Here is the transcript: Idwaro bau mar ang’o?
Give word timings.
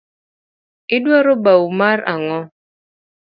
Idwaro 0.95 1.33
bau 1.43 1.63
mar 1.79 1.99
ang’o? 2.13 2.41